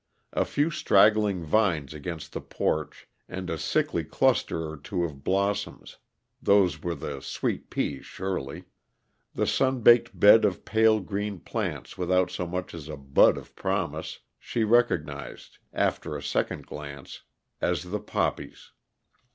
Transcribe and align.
A 0.33 0.45
few 0.45 0.71
straggling 0.71 1.43
vines 1.43 1.93
against 1.93 2.33
the 2.33 2.41
porch, 2.41 3.07
and 3.29 3.51
a 3.51 3.57
sickly 3.59 4.03
cluster 4.03 4.67
or 4.67 4.75
two 4.75 5.03
of 5.03 5.23
blossoms 5.23 5.97
those 6.41 6.81
were 6.81 6.95
the 6.95 7.21
sweet 7.21 7.69
peas, 7.69 8.03
surely. 8.03 8.63
The 9.35 9.45
sun 9.45 9.81
baked 9.81 10.19
bed 10.19 10.43
of 10.43 10.65
pale 10.65 11.01
green 11.01 11.39
plants 11.39 11.99
without 11.99 12.31
so 12.31 12.47
much 12.47 12.73
as 12.73 12.89
a 12.89 12.97
bud 12.97 13.37
of 13.37 13.55
promise, 13.55 14.17
she 14.39 14.63
recognized, 14.63 15.59
after 15.71 16.17
a 16.17 16.23
second 16.23 16.65
glance, 16.65 17.21
as 17.61 17.83
the 17.83 17.99
poppies. 17.99 18.71